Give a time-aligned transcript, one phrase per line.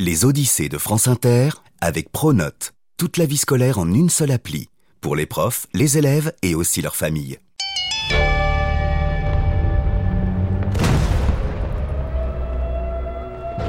[0.00, 1.48] Les Odyssées de France Inter
[1.80, 2.72] avec Pronote.
[2.98, 4.68] Toute la vie scolaire en une seule appli.
[5.00, 7.38] Pour les profs, les élèves et aussi leurs familles.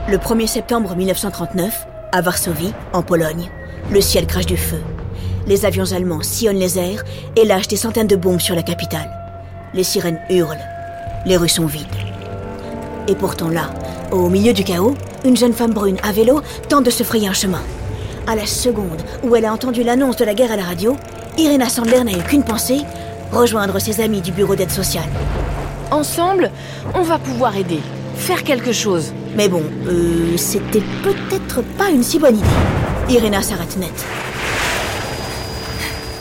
[0.07, 3.49] Le 1er septembre 1939, à Varsovie, en Pologne,
[3.91, 4.83] le ciel crache du feu.
[5.47, 7.03] Les avions allemands sillonnent les airs
[7.37, 9.09] et lâchent des centaines de bombes sur la capitale.
[9.73, 10.61] Les sirènes hurlent.
[11.25, 11.87] Les rues sont vides.
[13.07, 13.71] Et pourtant là,
[14.11, 17.33] au milieu du chaos, une jeune femme brune à vélo tente de se frayer un
[17.33, 17.61] chemin.
[18.27, 20.95] À la seconde où elle a entendu l'annonce de la guerre à la radio,
[21.37, 22.81] Irena Sandler n'a eu qu'une pensée
[23.31, 25.09] rejoindre ses amis du bureau d'aide sociale.
[25.91, 26.51] Ensemble,
[26.93, 27.79] on va pouvoir aider,
[28.15, 29.13] faire quelque chose.
[29.35, 32.47] Mais bon, euh, c'était peut-être pas une si bonne idée.
[33.09, 34.05] Irena s'arrête net.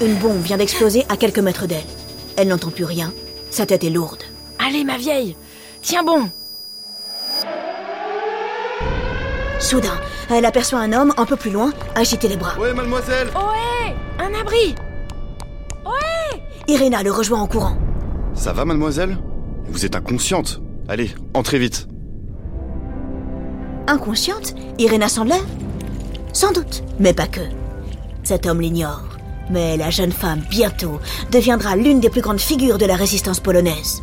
[0.00, 1.84] Une bombe vient d'exploser à quelques mètres d'elle.
[2.36, 3.12] Elle n'entend plus rien,
[3.50, 4.22] sa tête est lourde.
[4.58, 5.36] Allez, ma vieille,
[5.82, 6.30] tiens bon.
[9.58, 9.98] Soudain,
[10.30, 12.58] elle aperçoit un homme un peu plus loin agiter les bras.
[12.58, 14.74] Ouais, mademoiselle Ohé Un abri
[15.84, 17.76] Ohé Irena le rejoint en courant.
[18.34, 19.18] Ça va, mademoiselle?
[19.66, 20.60] Vous êtes inconsciente.
[20.88, 21.88] Allez, entrez vite.
[23.88, 25.42] Inconsciente, Irena Sandler
[26.32, 27.40] Sans doute, mais pas que.
[28.22, 29.02] Cet homme l'ignore.
[29.50, 31.00] Mais la jeune femme, bientôt,
[31.32, 34.02] deviendra l'une des plus grandes figures de la résistance polonaise.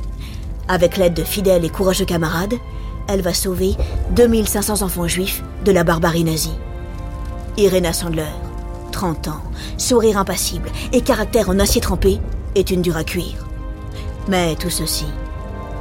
[0.68, 2.56] Avec l'aide de fidèles et courageux camarades,
[3.08, 3.76] elle va sauver
[4.12, 6.58] 2500 enfants juifs de la barbarie nazie.
[7.58, 8.24] Irena Sandler,
[8.92, 9.42] 30 ans,
[9.78, 12.20] sourire impassible et caractère en acier trempé,
[12.56, 13.46] est une dure à cuire.
[14.28, 15.06] Mais tout ceci,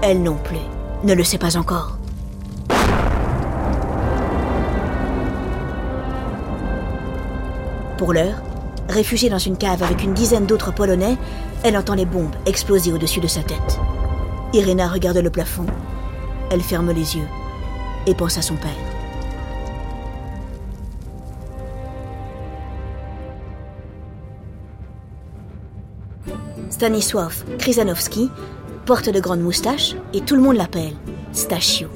[0.03, 0.59] elle non plus,
[1.05, 1.99] ne le sait pas encore.
[7.97, 8.43] Pour l'heure,
[8.89, 11.17] réfugiée dans une cave avec une dizaine d'autres Polonais,
[11.63, 13.79] elle entend les bombes exploser au-dessus de sa tête.
[14.53, 15.67] Irena regarde le plafond,
[16.55, 17.29] elle ferme les yeux
[18.07, 18.71] et pense à son père.
[26.71, 28.31] Stanisław Krizanowski
[28.87, 30.93] porte de grandes moustaches et tout le monde l'appelle
[31.33, 31.89] Stachio.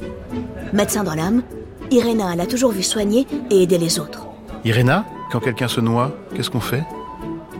[0.72, 1.42] Médecin dans l'âme,
[1.90, 4.26] Irena l'a toujours vu soigner et aider les autres.
[4.64, 6.84] Irena, quand quelqu'un se noie, qu'est-ce qu'on fait?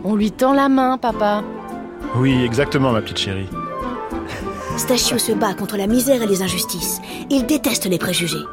[0.05, 1.43] On lui tend la main, papa.
[2.17, 3.49] Oui, exactement, ma petite chérie.
[4.79, 7.01] Stachio se bat contre la misère et les injustices.
[7.31, 8.45] Il déteste les préjugés.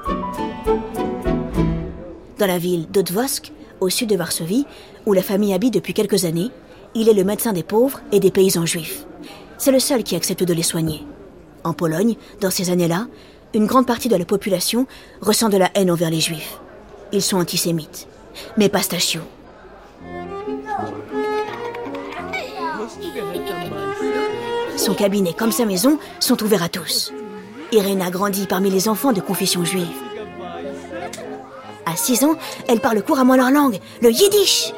[2.40, 4.66] Dans la ville d'Odvosk, au sud de Varsovie,
[5.06, 6.50] où la famille habite depuis quelques années,
[6.96, 9.06] il est le médecin des pauvres et des paysans juifs.
[9.59, 11.03] C'est le seul qui accepte de les soigner.
[11.64, 13.06] En Pologne, dans ces années-là,
[13.53, 14.88] une grande partie de la population
[15.22, 16.59] ressent de la haine envers les juifs.
[17.12, 18.08] Ils sont antisémites.
[18.58, 19.22] Mais pas Stachio.
[24.78, 27.13] Son cabinet comme sa maison sont ouverts à tous.
[27.72, 29.88] Irena grandit parmi les enfants de confession juive.
[31.86, 32.36] À 6 ans,
[32.68, 34.74] elle parle couramment leur langue, le yiddish.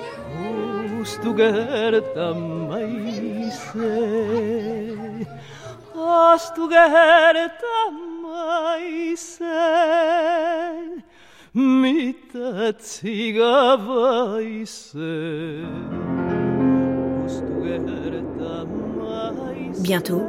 [19.80, 20.24] Bientôt,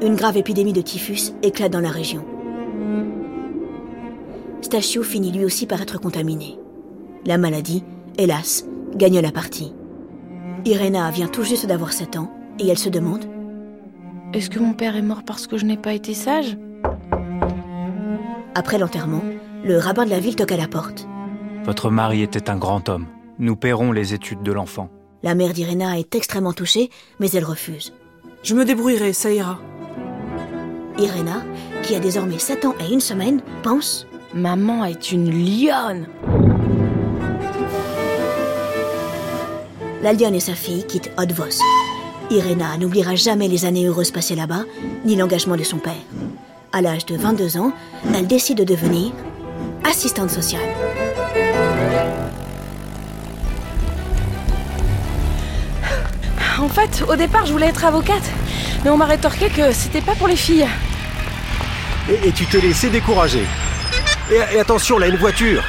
[0.00, 2.24] une grave épidémie de typhus éclate dans la région.
[4.62, 6.58] Stachio finit lui aussi par être contaminé.
[7.26, 7.84] La maladie,
[8.16, 8.64] hélas,
[8.96, 9.74] gagne la partie.
[10.64, 13.26] Irena vient tout juste d'avoir 7 ans et elle se demande
[14.32, 16.56] Est-ce que mon père est mort parce que je n'ai pas été sage?
[18.54, 19.22] Après l'enterrement,
[19.64, 21.06] le rabbin de la ville toque à la porte.
[21.64, 23.06] Votre mari était un grand homme.
[23.38, 24.88] Nous paierons les études de l'enfant.
[25.22, 26.88] La mère d'Irena est extrêmement touchée,
[27.20, 27.92] mais elle refuse.
[28.44, 29.58] Je me débrouillerai, ça ira.
[30.98, 31.42] Irena,
[31.82, 36.06] qui a désormais 7 ans et une semaine, pense Maman est une lionne
[40.02, 41.62] La lionne et sa fille quittent Odvosk.
[42.30, 44.64] Irena n'oubliera jamais les années heureuses passées là-bas,
[45.06, 45.94] ni l'engagement de son père.
[46.72, 47.72] À l'âge de 22 ans,
[48.14, 49.12] elle décide de devenir
[49.88, 50.60] assistante sociale.
[56.64, 58.22] En fait, au départ, je voulais être avocate,
[58.82, 60.66] mais on m'a rétorqué que c'était pas pour les filles.
[62.08, 63.44] Et, et tu t'es laissé décourager.
[64.30, 65.62] Et, et attention, là, une voiture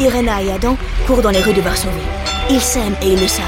[0.00, 1.92] Irena et Adam courent dans les rues de Varsovie.
[2.48, 3.44] Ils s'aiment et ils le savent.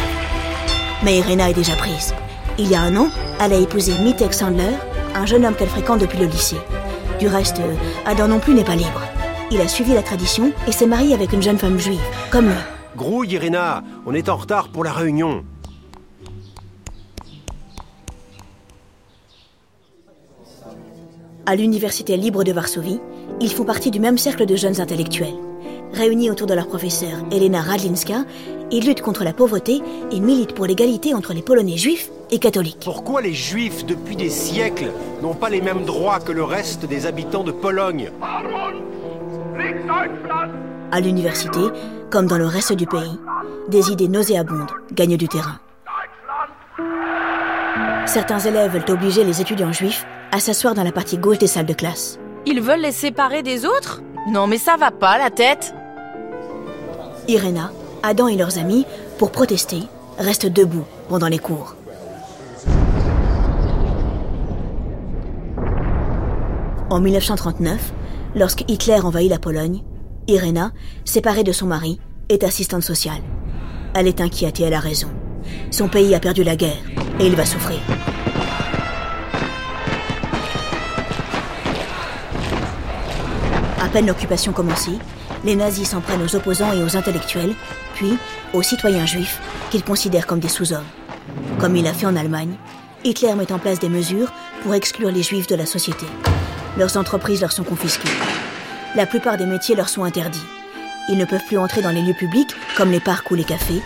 [1.02, 2.14] Mais Irena est déjà prise.
[2.58, 3.08] Il y a un an,
[3.40, 4.76] elle a épousé Mitek Sandler,
[5.14, 6.60] un jeune homme qu'elle fréquente depuis le lycée.
[7.18, 7.62] Du reste,
[8.04, 9.00] Adam non plus n'est pas libre.
[9.50, 12.54] Il a suivi la tradition et s'est marié avec une jeune femme juive, comme lui.
[12.94, 15.44] Grouille, Irena On est en retard pour la réunion.
[21.48, 23.00] À l'Université libre de Varsovie,
[23.40, 25.32] ils font partie du même cercle de jeunes intellectuels.
[25.94, 28.26] Réunis autour de leur professeur Elena Radlinska,
[28.70, 29.80] ils luttent contre la pauvreté
[30.12, 32.82] et militent pour l'égalité entre les Polonais juifs et catholiques.
[32.84, 34.90] Pourquoi les Juifs, depuis des siècles,
[35.22, 38.12] n'ont pas les mêmes droits que le reste des habitants de Pologne?
[40.92, 41.60] À l'université,
[42.10, 43.18] comme dans le reste du pays,
[43.70, 45.58] des idées nauséabondes gagnent du terrain.
[48.08, 51.66] Certains élèves veulent obliger les étudiants juifs à s'asseoir dans la partie gauche des salles
[51.66, 52.18] de classe.
[52.46, 54.00] Ils veulent les séparer des autres?
[54.30, 55.74] Non mais ça va pas la tête
[57.28, 57.70] Irena,
[58.02, 58.86] Adam et leurs amis,
[59.18, 59.82] pour protester,
[60.18, 61.76] restent debout pendant les cours.
[66.88, 67.92] En 1939,
[68.34, 69.82] lorsque Hitler envahit la Pologne,
[70.28, 70.72] Irena,
[71.04, 72.00] séparée de son mari,
[72.30, 73.20] est assistante sociale.
[73.94, 75.08] Elle est inquiète et elle a raison.
[75.70, 76.82] Son pays a perdu la guerre
[77.20, 77.80] et il va souffrir.
[83.82, 84.98] À peine l'occupation commencée,
[85.44, 87.54] les nazis s'en prennent aux opposants et aux intellectuels,
[87.94, 88.18] puis
[88.52, 90.84] aux citoyens juifs qu'ils considèrent comme des sous-hommes.
[91.58, 92.56] Comme il a fait en Allemagne,
[93.04, 94.32] Hitler met en place des mesures
[94.62, 96.06] pour exclure les juifs de la société.
[96.76, 98.08] Leurs entreprises leur sont confisquées.
[98.94, 100.44] La plupart des métiers leur sont interdits.
[101.08, 103.82] Ils ne peuvent plus entrer dans les lieux publics, comme les parcs ou les cafés.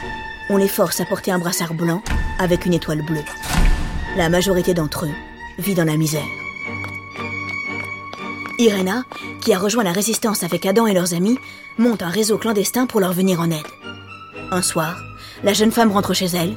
[0.51, 2.03] On les force à porter un brassard blanc
[2.43, 3.25] avec une étoile bleue.
[4.17, 5.15] La majorité d'entre eux
[5.59, 6.27] vit dans la misère.
[8.59, 9.05] Irena,
[9.41, 11.39] qui a rejoint la résistance avec Adam et leurs amis,
[11.79, 13.67] monte un réseau clandestin pour leur venir en aide.
[14.51, 14.97] Un soir,
[15.43, 16.55] la jeune femme rentre chez elle,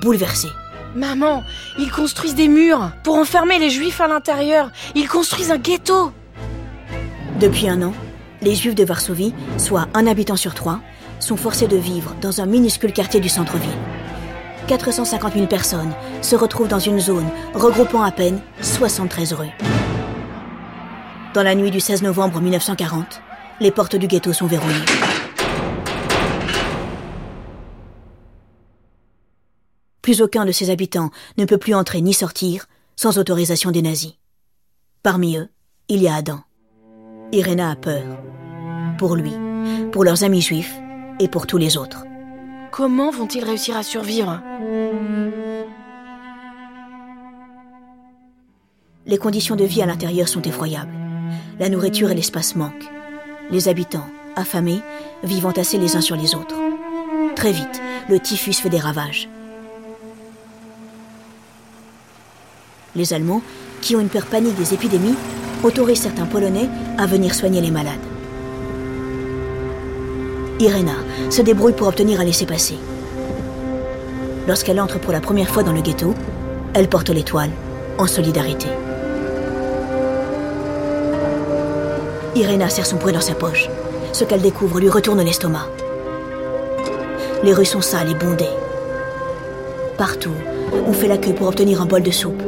[0.00, 0.48] bouleversée.
[0.94, 1.42] Maman,
[1.78, 4.70] ils construisent des murs pour enfermer les juifs à l'intérieur.
[4.94, 6.12] Ils construisent un ghetto.
[7.40, 7.92] Depuis un an,
[8.42, 10.80] les juifs de Varsovie, soit un habitant sur trois,
[11.18, 13.70] sont forcés de vivre dans un minuscule quartier du centre-ville.
[14.66, 19.52] 450 000 personnes se retrouvent dans une zone regroupant à peine 73 rues.
[21.34, 23.20] Dans la nuit du 16 novembre 1940,
[23.60, 24.84] les portes du ghetto sont verrouillées.
[30.00, 34.14] Plus aucun de ses habitants ne peut plus entrer ni sortir sans autorisation des nazis.
[35.02, 35.48] Parmi eux,
[35.88, 36.40] il y a Adam.
[37.32, 38.04] Irena a peur.
[38.98, 39.32] Pour lui,
[39.92, 40.74] pour leurs amis juifs
[41.20, 42.04] et pour tous les autres.
[42.76, 44.42] Comment vont-ils réussir à survivre
[49.06, 50.90] Les conditions de vie à l'intérieur sont effroyables.
[51.60, 52.90] La nourriture et l'espace manquent.
[53.52, 54.80] Les habitants, affamés,
[55.22, 56.56] vivent entassés les uns sur les autres.
[57.36, 59.28] Très vite, le typhus fait des ravages.
[62.96, 63.42] Les Allemands,
[63.82, 65.14] qui ont une peur panique des épidémies,
[65.62, 66.68] autorisent certains Polonais
[66.98, 68.13] à venir soigner les malades.
[70.60, 70.94] Irena
[71.30, 72.78] se débrouille pour obtenir un laissez-passer.
[74.46, 76.14] Lorsqu'elle entre pour la première fois dans le ghetto,
[76.74, 77.50] elle porte l'étoile
[77.98, 78.68] en solidarité.
[82.36, 83.68] Irena serre son poing dans sa poche.
[84.12, 85.66] Ce qu'elle découvre lui retourne l'estomac.
[87.42, 88.44] Les rues sont sales et bondées.
[89.98, 90.34] Partout,
[90.86, 92.42] on fait la queue pour obtenir un bol de soupe.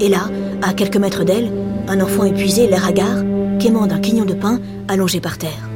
[0.00, 0.28] Et là,
[0.62, 1.50] à quelques mètres d'elle,
[1.88, 3.24] un enfant épuisé, l'air hagard,
[3.58, 5.73] quémande un quignon de pain allongé par terre.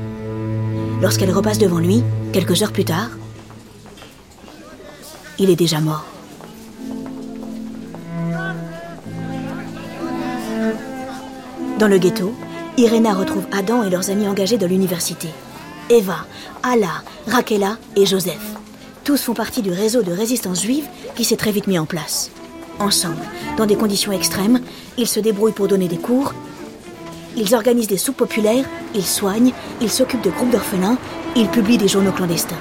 [1.00, 2.02] Lorsqu'elle repasse devant lui,
[2.32, 3.10] quelques heures plus tard,
[5.38, 6.04] il est déjà mort.
[11.78, 12.34] Dans le ghetto,
[12.76, 15.28] Irena retrouve Adam et leurs amis engagés de l'université.
[15.88, 16.26] Eva,
[16.64, 18.56] Ala, Rakela et Joseph.
[19.04, 22.32] Tous font partie du réseau de résistance juive qui s'est très vite mis en place.
[22.80, 23.22] Ensemble,
[23.56, 24.60] dans des conditions extrêmes,
[24.96, 26.34] ils se débrouillent pour donner des cours,
[27.38, 28.64] ils organisent des soupes populaires,
[28.94, 30.98] ils soignent, ils s'occupent de groupes d'orphelins,
[31.36, 32.56] ils publient des journaux clandestins.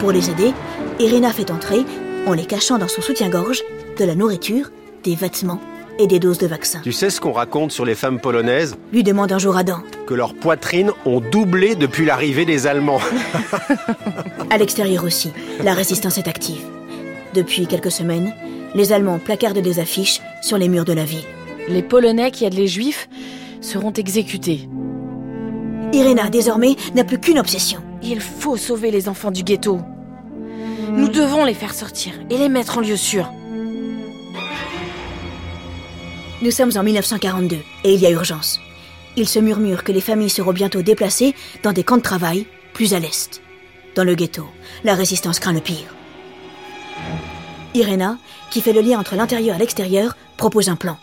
[0.00, 0.52] Pour les aider,
[0.98, 1.84] Irina fait entrer,
[2.26, 3.62] en les cachant dans son soutien-gorge,
[3.98, 4.70] de la nourriture,
[5.04, 5.60] des vêtements
[5.98, 6.80] et des doses de vaccins.
[6.82, 8.74] Tu sais ce qu'on raconte sur les femmes polonaises?
[8.92, 9.78] Lui demande un jour Adam.
[10.06, 13.00] Que leurs poitrines ont doublé depuis l'arrivée des Allemands.
[14.50, 15.30] À l'extérieur aussi,
[15.62, 16.62] la résistance est active.
[17.32, 18.32] Depuis quelques semaines,
[18.74, 21.24] les Allemands placardent des affiches sur les murs de la ville.
[21.68, 23.08] Les Polonais qui aident les Juifs
[23.60, 24.68] seront exécutés.
[25.92, 27.80] Irena, désormais, n'a plus qu'une obsession.
[28.02, 29.80] Il faut sauver les enfants du ghetto.
[30.90, 33.32] Nous devons les faire sortir et les mettre en lieu sûr.
[36.42, 38.60] Nous sommes en 1942 et il y a urgence.
[39.16, 42.92] Il se murmure que les familles seront bientôt déplacées dans des camps de travail plus
[42.92, 43.40] à l'est.
[43.94, 44.44] Dans le ghetto,
[44.82, 45.94] la résistance craint le pire.
[47.74, 48.18] Irena,
[48.50, 50.98] qui fait le lien entre l'intérieur et l'extérieur, propose un plan.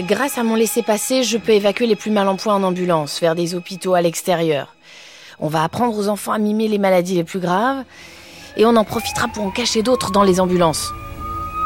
[0.00, 3.34] Grâce à mon laissez-passer, je peux évacuer les plus mal en point en ambulance vers
[3.34, 4.74] des hôpitaux à l'extérieur.
[5.40, 7.82] On va apprendre aux enfants à mimer les maladies les plus graves
[8.58, 10.92] et on en profitera pour en cacher d'autres dans les ambulances.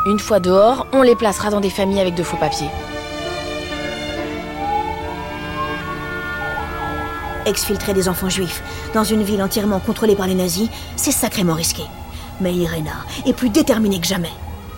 [0.06, 2.70] Une fois dehors, on les placera dans des familles avec de faux papiers.
[7.46, 8.62] Exfiltrer des enfants juifs
[8.94, 11.82] dans une ville entièrement contrôlée par les nazis, c'est sacrément risqué.
[12.40, 14.32] Mais Irena est plus déterminée que jamais.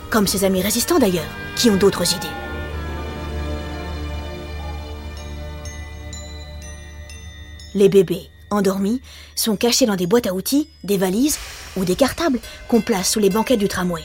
[0.09, 2.42] Comme ses amis résistants d'ailleurs, qui ont d'autres idées.
[7.75, 9.01] Les bébés, endormis,
[9.35, 11.39] sont cachés dans des boîtes à outils, des valises
[11.77, 14.03] ou des cartables qu'on place sous les banquettes du tramway.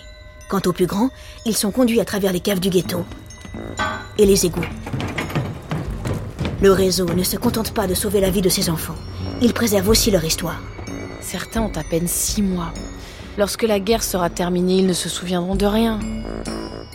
[0.50, 1.10] Quant aux plus grands,
[1.46, 3.06] ils sont conduits à travers les caves du ghetto
[4.18, 4.62] et les égouts.
[6.62, 8.96] Le réseau ne se contente pas de sauver la vie de ses enfants,
[9.42, 10.62] il préserve aussi leur histoire.
[11.22, 12.74] Certains ont à peine six mois.
[13.38, 16.00] Lorsque la guerre sera terminée, ils ne se souviendront de rien.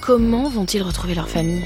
[0.01, 1.65] Comment vont-ils retrouver leur famille?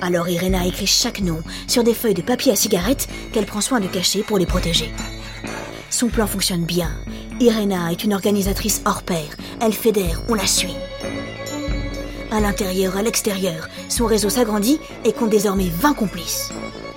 [0.00, 3.80] Alors Irena écrit chaque nom sur des feuilles de papier à cigarette qu'elle prend soin
[3.80, 4.92] de cacher pour les protéger.
[5.90, 6.90] Son plan fonctionne bien.
[7.40, 9.36] Irena est une organisatrice hors pair.
[9.60, 10.76] Elle fédère, on la suit.
[12.30, 16.52] À l'intérieur, à l'extérieur, son réseau s'agrandit et compte désormais 20 complices.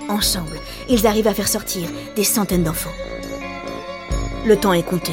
[0.08, 2.90] Ensemble, ils arrivent à faire sortir des centaines d'enfants.
[4.44, 5.12] Le temps est compté.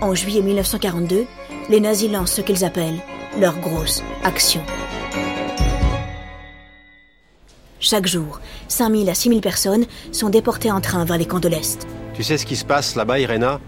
[0.00, 1.26] En juillet 1942,
[1.70, 3.00] les nazis lancent ce qu'ils appellent
[3.38, 4.62] leur grosse action.
[7.84, 11.86] Chaque jour, 5000 à 6000 personnes sont déportées en train vers les camps de l'Est.
[12.14, 13.60] Tu sais ce qui se passe là-bas, Irena?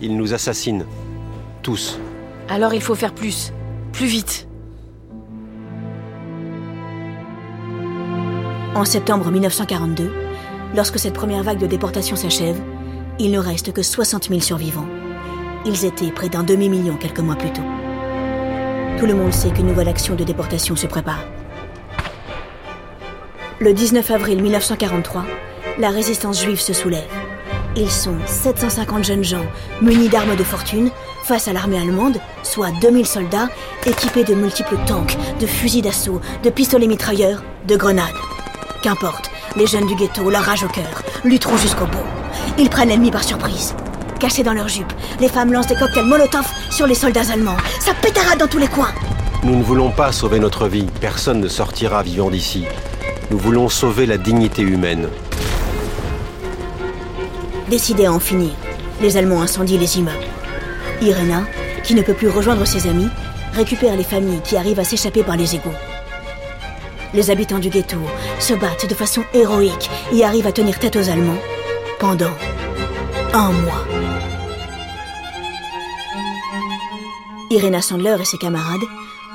[0.00, 0.86] Ils nous assassinent.
[1.60, 1.98] Tous.
[2.48, 3.52] Alors il faut faire plus.
[3.92, 4.48] Plus vite.
[8.74, 10.10] En septembre 1942,
[10.74, 12.58] lorsque cette première vague de déportation s'achève,
[13.18, 14.88] il ne reste que 60 000 survivants.
[15.66, 17.60] Ils étaient près d'un demi-million quelques mois plus tôt.
[18.98, 21.26] Tout le monde sait qu'une nouvelle action de déportation se prépare.
[23.62, 25.26] Le 19 avril 1943,
[25.78, 27.04] la résistance juive se soulève.
[27.76, 29.44] Ils sont 750 jeunes gens
[29.82, 30.88] munis d'armes de fortune
[31.24, 33.50] face à l'armée allemande, soit 2000 soldats
[33.84, 38.06] équipés de multiples tanks, de fusils d'assaut, de pistolets mitrailleurs, de grenades.
[38.82, 41.98] Qu'importe, les jeunes du ghetto, la rage au cœur, lutteront jusqu'au bout.
[42.56, 43.74] Ils prennent l'ennemi par surprise.
[44.18, 47.58] Cachés dans leurs jupes, les femmes lancent des cocktails Molotov sur les soldats allemands.
[47.78, 48.94] Ça pétara dans tous les coins.
[49.42, 50.86] Nous ne voulons pas sauver notre vie.
[50.98, 52.64] Personne ne sortira vivant d'ici.
[53.30, 55.08] Nous voulons sauver la dignité humaine.
[57.68, 58.50] Décidés à en finir,
[59.00, 60.26] les Allemands incendient les immeubles.
[61.00, 61.44] Irena,
[61.84, 63.08] qui ne peut plus rejoindre ses amis,
[63.52, 65.70] récupère les familles qui arrivent à s'échapper par les égouts.
[67.14, 67.98] Les habitants du ghetto
[68.40, 71.38] se battent de façon héroïque et arrivent à tenir tête aux Allemands
[72.00, 72.34] pendant
[73.32, 73.86] un mois.
[77.50, 78.80] Irena Sandler et ses camarades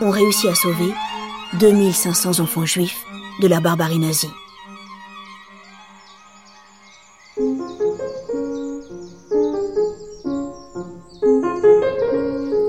[0.02, 0.94] ont réussi à sauver
[1.54, 3.06] 2500 enfants juifs
[3.42, 4.30] de la barbarie nazie.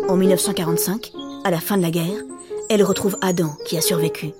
[0.08, 1.12] En 1945,
[1.44, 2.22] à la fin de la guerre,
[2.68, 4.32] elle retrouve Adam qui a survécu.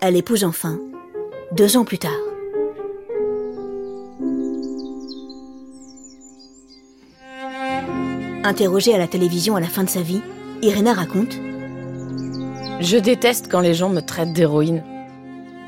[0.00, 0.78] Elle épouse enfin,
[1.52, 2.10] deux ans plus tard.
[8.42, 10.22] Interrogée à la télévision à la fin de sa vie,
[10.62, 11.36] Irena raconte
[12.80, 14.82] Je déteste quand les gens me traitent d'héroïne.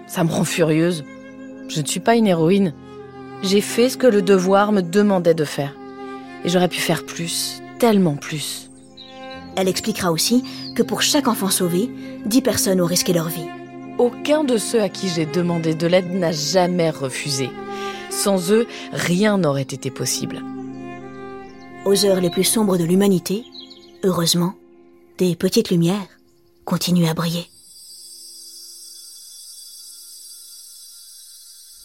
[0.08, 1.04] Ça me rend furieuse.
[1.68, 2.72] Je ne suis pas une héroïne.
[3.42, 5.76] J'ai fait ce que le devoir me demandait de faire.
[6.44, 8.70] Et j'aurais pu faire plus, tellement plus.
[9.56, 10.42] Elle expliquera aussi
[10.74, 11.90] que pour chaque enfant sauvé,
[12.24, 13.48] dix personnes ont risqué leur vie.
[13.98, 17.50] Aucun de ceux à qui j'ai demandé de l'aide n'a jamais refusé.
[18.10, 20.42] Sans eux, rien n'aurait été possible.
[21.84, 23.44] Aux heures les plus sombres de l'humanité,
[24.04, 24.54] heureusement,
[25.18, 26.06] des petites lumières
[26.64, 27.46] continuent à briller.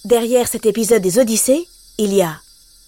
[0.06, 1.66] Derrière cet épisode des Odyssées,
[1.98, 2.36] il y a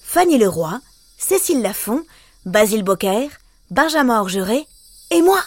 [0.04, 0.82] Fanny Leroy,
[1.18, 2.04] Cécile Lafont,
[2.46, 3.30] Basile Bocquer,
[3.72, 4.68] Benjamin Orgeret
[5.12, 5.40] et moi,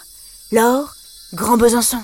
[0.51, 0.95] Laure
[1.35, 1.99] Grand Besançon.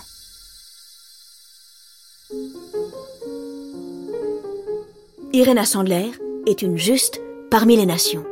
[5.33, 6.11] Irena Sandler
[6.47, 8.27] est une juste parmi les nations.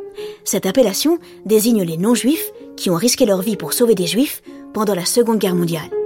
[0.45, 4.43] Cette appellation désigne les non-juifs qui ont risqué leur vie pour sauver des juifs
[4.75, 6.02] pendant la Seconde Guerre mondiale.